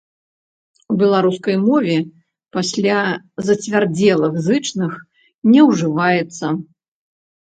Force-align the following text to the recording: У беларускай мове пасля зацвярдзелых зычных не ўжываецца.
У 0.93 0.95
беларускай 1.01 1.57
мове 1.65 1.97
пасля 2.57 2.99
зацвярдзелых 3.49 4.33
зычных 4.47 4.93
не 5.51 5.61
ўжываецца. 5.69 6.45